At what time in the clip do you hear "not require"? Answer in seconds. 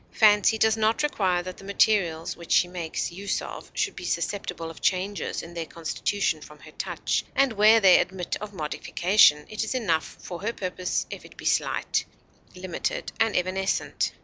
0.77-1.43